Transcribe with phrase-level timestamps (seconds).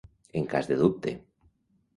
[0.39, 1.11] En cas de dubte.